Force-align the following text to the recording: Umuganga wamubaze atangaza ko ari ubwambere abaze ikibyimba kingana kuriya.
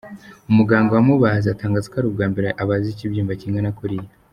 Umuganga 0.49 0.91
wamubaze 0.97 1.47
atangaza 1.49 1.89
ko 1.91 1.95
ari 1.97 2.07
ubwambere 2.09 2.47
abaze 2.61 2.87
ikibyimba 2.89 3.39
kingana 3.41 3.75
kuriya. 3.77 4.09